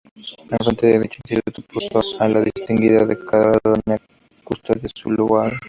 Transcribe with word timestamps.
Al 0.49 0.57
frente 0.63 0.87
de 0.87 0.99
dicho 0.99 1.19
instituto 1.23 1.61
puso 1.71 1.99
a 2.23 2.27
la 2.27 2.41
distinguida 2.41 3.01
educadora 3.01 3.59
Doña 3.85 3.99
Custodia 4.43 4.89
Zuloaga. 4.97 5.59